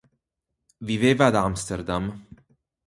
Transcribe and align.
Viveva 0.89 1.27
ad 1.27 1.35
Amsterdam. 1.35 2.05